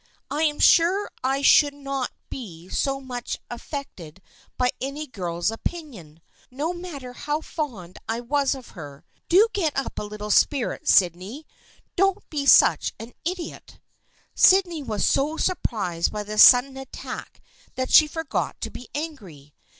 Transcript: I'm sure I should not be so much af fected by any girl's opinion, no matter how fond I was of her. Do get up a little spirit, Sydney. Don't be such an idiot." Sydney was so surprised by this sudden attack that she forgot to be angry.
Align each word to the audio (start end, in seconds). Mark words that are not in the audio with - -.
I'm 0.31 0.57
sure 0.59 1.11
I 1.23 1.43
should 1.43 1.75
not 1.75 2.09
be 2.31 2.69
so 2.69 2.99
much 2.99 3.37
af 3.51 3.69
fected 3.69 4.17
by 4.57 4.71
any 4.81 5.05
girl's 5.05 5.51
opinion, 5.51 6.21
no 6.49 6.73
matter 6.73 7.13
how 7.13 7.41
fond 7.41 7.99
I 8.09 8.19
was 8.19 8.55
of 8.55 8.69
her. 8.69 9.05
Do 9.29 9.47
get 9.53 9.77
up 9.77 9.99
a 9.99 10.03
little 10.03 10.31
spirit, 10.31 10.89
Sydney. 10.89 11.45
Don't 11.95 12.27
be 12.31 12.47
such 12.47 12.93
an 12.99 13.13
idiot." 13.25 13.79
Sydney 14.33 14.81
was 14.81 15.05
so 15.05 15.37
surprised 15.37 16.11
by 16.11 16.23
this 16.23 16.41
sudden 16.41 16.77
attack 16.77 17.39
that 17.75 17.91
she 17.91 18.07
forgot 18.07 18.59
to 18.61 18.71
be 18.71 18.89
angry. 18.95 19.53